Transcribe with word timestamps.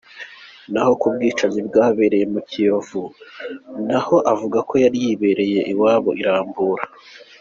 Naho 0.71 0.91
ku 0.99 1.07
bwicanyi 1.13 1.59
bwabereye 1.69 2.25
mu 2.33 2.41
Kiyovu, 2.49 3.03
naho 3.87 4.15
avuga 4.33 4.57
ko 4.69 4.73
yari 4.83 4.97
yibereye 5.05 5.59
iwabo 5.71 6.09
i 6.21 6.23
Rambura. 6.27 6.85